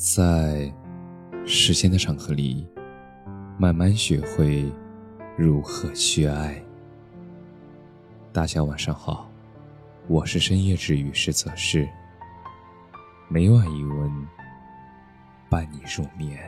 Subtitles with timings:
[0.00, 0.72] 在
[1.44, 2.64] 时间的长河里，
[3.58, 4.64] 慢慢学会
[5.36, 6.62] 如何去爱。
[8.32, 9.28] 大家晚上好，
[10.06, 11.88] 我是深夜治愈师泽是，
[13.28, 14.08] 每晚一文
[15.50, 16.38] 伴你入眠。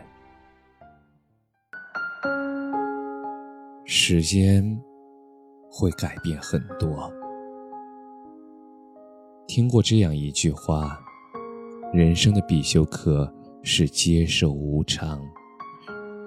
[3.84, 4.80] 时间
[5.68, 7.12] 会改变很多。
[9.48, 11.00] 听过这样一句话：
[11.92, 13.28] 人生的必修课。
[13.62, 15.20] 是接受无常，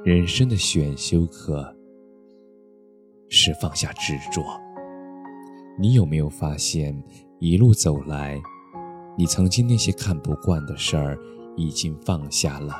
[0.03, 1.75] 人生的选修课
[3.29, 4.43] 是放下执着。
[5.79, 6.95] 你有没有发现，
[7.39, 8.39] 一路走来，
[9.17, 11.17] 你曾经那些看不惯的事儿
[11.57, 12.79] 已经放下了，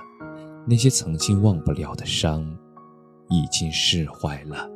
[0.68, 2.46] 那些曾经忘不了的伤
[3.30, 4.70] 已经释怀了，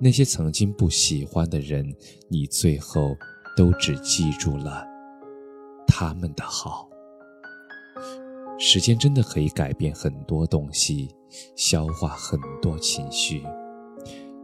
[0.00, 1.94] 那些曾经不喜欢的人，
[2.28, 3.16] 你最后
[3.56, 4.84] 都只记住了
[5.86, 6.87] 他们的好。
[8.60, 11.08] 时间真的可以改变很多东西，
[11.54, 13.42] 消化很多情绪。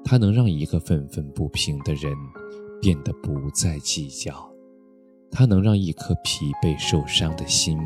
[0.05, 2.13] 它能让一个愤愤不平的人
[2.81, 4.49] 变得不再计较，
[5.33, 7.77] 它能让一颗疲惫受伤的心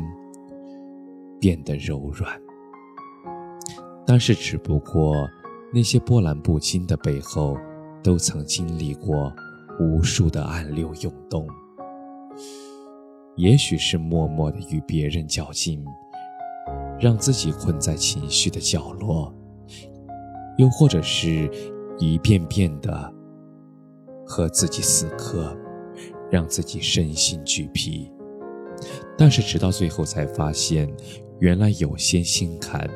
[1.39, 2.39] 变得柔软。
[4.05, 5.27] 但是，只不过
[5.73, 7.57] 那些波澜不惊的背后，
[8.03, 9.33] 都曾经历过
[9.79, 11.47] 无数的暗流涌动。
[13.35, 15.83] 也许是默默的与别人较劲。
[16.99, 19.33] 让自己困在情绪的角落，
[20.57, 21.49] 又或者是
[21.97, 23.13] 一遍遍的
[24.25, 25.55] 和自己死磕，
[26.29, 28.11] 让自己身心俱疲。
[29.17, 30.89] 但是直到最后才发现，
[31.39, 32.89] 原来有些心坎，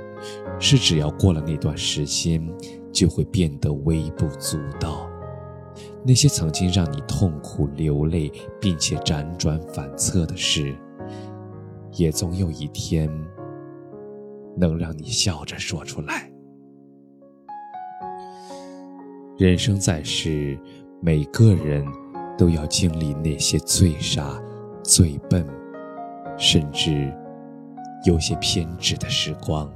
[0.59, 2.45] 是只要过了那段时间，
[2.91, 5.09] 就会变得微不足道。
[6.05, 10.75] 那些曾经让你痛苦流泪，并且辗转反侧的事，
[11.93, 13.09] 也总有一天。
[14.55, 16.29] 能让你笑着说出来。
[19.37, 20.57] 人生在世，
[21.01, 21.85] 每个人
[22.37, 24.41] 都要经历那些最傻、
[24.83, 25.45] 最笨，
[26.37, 27.11] 甚至
[28.05, 29.71] 有些偏执的时光，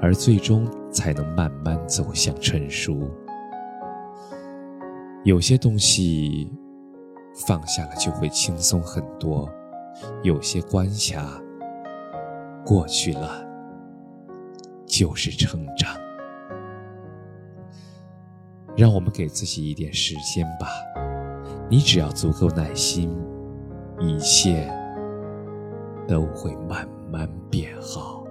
[0.00, 3.10] 而最终才能慢慢走向成熟。
[5.24, 6.50] 有些东西
[7.46, 9.48] 放下了就会轻松很多，
[10.22, 11.40] 有些关卡
[12.64, 13.53] 过去了。
[14.96, 15.92] 就是成长，
[18.76, 20.68] 让我们给自己一点时间吧。
[21.68, 23.10] 你只要足够耐心，
[23.98, 24.72] 一切
[26.06, 28.24] 都会慢慢变好。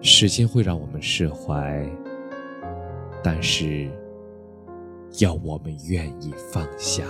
[0.00, 1.84] 时间会让我们释怀，
[3.24, 3.90] 但是
[5.18, 7.02] 要我们愿意放下。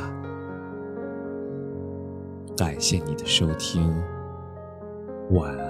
[2.56, 3.94] 感谢你的收听，
[5.32, 5.65] 晚安。